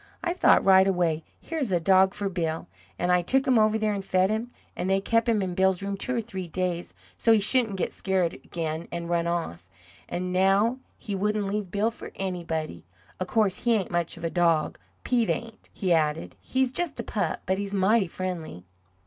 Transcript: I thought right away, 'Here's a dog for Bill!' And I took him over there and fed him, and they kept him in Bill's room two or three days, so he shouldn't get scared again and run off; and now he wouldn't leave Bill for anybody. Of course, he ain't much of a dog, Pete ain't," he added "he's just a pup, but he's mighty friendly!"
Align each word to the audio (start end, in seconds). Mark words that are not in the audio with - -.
I 0.23 0.33
thought 0.33 0.65
right 0.65 0.87
away, 0.87 1.23
'Here's 1.39 1.71
a 1.71 1.79
dog 1.79 2.15
for 2.15 2.27
Bill!' 2.27 2.67
And 2.97 3.11
I 3.11 3.21
took 3.21 3.45
him 3.45 3.59
over 3.59 3.77
there 3.77 3.93
and 3.93 4.03
fed 4.03 4.31
him, 4.31 4.49
and 4.75 4.89
they 4.89 4.99
kept 4.99 5.29
him 5.29 5.43
in 5.43 5.53
Bill's 5.53 5.83
room 5.83 5.95
two 5.95 6.15
or 6.15 6.21
three 6.21 6.47
days, 6.47 6.95
so 7.19 7.31
he 7.31 7.39
shouldn't 7.39 7.75
get 7.75 7.93
scared 7.93 8.33
again 8.33 8.87
and 8.91 9.11
run 9.11 9.27
off; 9.27 9.69
and 10.09 10.33
now 10.33 10.79
he 10.97 11.13
wouldn't 11.13 11.45
leave 11.45 11.69
Bill 11.69 11.91
for 11.91 12.11
anybody. 12.15 12.83
Of 13.19 13.27
course, 13.27 13.57
he 13.57 13.75
ain't 13.75 13.91
much 13.91 14.17
of 14.17 14.23
a 14.23 14.31
dog, 14.31 14.79
Pete 15.03 15.29
ain't," 15.29 15.69
he 15.71 15.93
added 15.93 16.35
"he's 16.41 16.71
just 16.71 16.99
a 16.99 17.03
pup, 17.03 17.43
but 17.45 17.59
he's 17.59 17.71
mighty 17.71 18.07
friendly!" 18.07 18.65